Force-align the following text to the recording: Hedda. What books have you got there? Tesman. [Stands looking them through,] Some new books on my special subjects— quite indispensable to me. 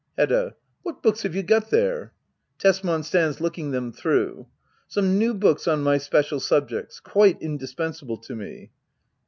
Hedda. 0.17 0.55
What 0.81 1.03
books 1.03 1.21
have 1.21 1.35
you 1.35 1.43
got 1.43 1.69
there? 1.69 2.11
Tesman. 2.57 3.03
[Stands 3.03 3.39
looking 3.39 3.69
them 3.69 3.91
through,] 3.93 4.47
Some 4.87 5.19
new 5.19 5.35
books 5.35 5.67
on 5.67 5.83
my 5.83 5.99
special 5.99 6.39
subjects— 6.39 6.99
quite 6.99 7.39
indispensable 7.39 8.17
to 8.17 8.35
me. 8.35 8.71